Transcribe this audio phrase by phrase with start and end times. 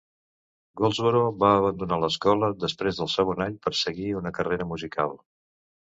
[0.79, 5.19] Goldsboro va abandonar l'escola després del segon any per seguir una carrera musical.